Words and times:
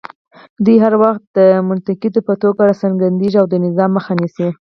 دوی 0.65 0.77
هر 0.83 0.93
وخت 1.03 1.23
د 1.37 1.39
منتقد 1.69 2.13
په 2.27 2.33
توګه 2.41 2.61
راڅرګندېږي 2.69 3.37
او 3.41 3.47
د 3.49 3.55
نظام 3.65 3.89
مخه 3.97 4.13
نیسي 4.21 4.47